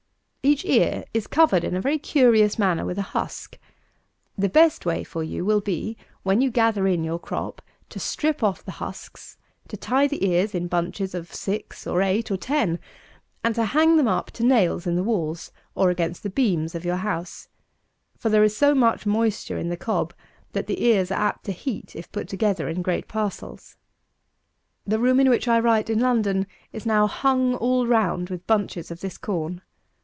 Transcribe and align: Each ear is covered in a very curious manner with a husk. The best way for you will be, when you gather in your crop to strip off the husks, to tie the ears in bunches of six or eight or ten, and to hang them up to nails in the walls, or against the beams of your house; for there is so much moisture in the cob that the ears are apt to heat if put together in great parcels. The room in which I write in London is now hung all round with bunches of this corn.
Each 0.43 0.65
ear 0.65 1.05
is 1.13 1.27
covered 1.27 1.63
in 1.63 1.75
a 1.75 1.81
very 1.81 1.99
curious 1.99 2.57
manner 2.57 2.83
with 2.83 2.97
a 2.97 3.03
husk. 3.13 3.59
The 4.35 4.49
best 4.49 4.87
way 4.87 5.03
for 5.03 5.23
you 5.23 5.45
will 5.45 5.61
be, 5.61 5.95
when 6.23 6.41
you 6.41 6.49
gather 6.49 6.87
in 6.87 7.03
your 7.03 7.19
crop 7.19 7.61
to 7.89 7.99
strip 7.99 8.41
off 8.41 8.65
the 8.65 8.73
husks, 8.81 9.37
to 9.67 9.77
tie 9.77 10.07
the 10.07 10.25
ears 10.27 10.55
in 10.55 10.67
bunches 10.67 11.13
of 11.13 11.31
six 11.33 11.85
or 11.85 12.01
eight 12.01 12.31
or 12.31 12.37
ten, 12.37 12.79
and 13.43 13.53
to 13.53 13.65
hang 13.65 13.97
them 13.97 14.07
up 14.07 14.31
to 14.31 14.43
nails 14.43 14.87
in 14.87 14.95
the 14.95 15.03
walls, 15.03 15.51
or 15.75 15.91
against 15.91 16.23
the 16.23 16.29
beams 16.29 16.73
of 16.73 16.83
your 16.83 16.95
house; 16.97 17.47
for 18.17 18.29
there 18.29 18.43
is 18.43 18.57
so 18.57 18.73
much 18.73 19.05
moisture 19.05 19.59
in 19.59 19.69
the 19.69 19.77
cob 19.77 20.11
that 20.53 20.65
the 20.65 20.83
ears 20.83 21.11
are 21.11 21.19
apt 21.29 21.45
to 21.45 21.51
heat 21.51 21.95
if 21.95 22.11
put 22.11 22.27
together 22.27 22.67
in 22.67 22.81
great 22.81 23.07
parcels. 23.07 23.77
The 24.87 24.99
room 24.99 25.19
in 25.19 25.29
which 25.29 25.47
I 25.47 25.59
write 25.59 25.87
in 25.89 25.99
London 25.99 26.47
is 26.73 26.83
now 26.87 27.05
hung 27.05 27.53
all 27.55 27.85
round 27.85 28.31
with 28.31 28.47
bunches 28.47 28.89
of 28.89 29.01
this 29.01 29.19
corn. 29.19 29.61